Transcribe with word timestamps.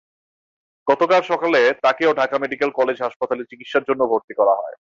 গতকাল 0.87 1.21
সকালে 1.21 1.61
তাঁকেও 1.83 2.11
Dhaka 2.13 2.35
medical 2.39 2.69
college 2.75 2.97
হাসপাতালে 3.01 3.43
চিকিৎসার 3.51 3.87
জন্য 3.89 4.01
ভর্তি 4.11 4.33
করা 4.33 4.53
হয়। 4.55 4.75